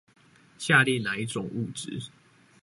[0.57, 2.09] 下列哪一種物質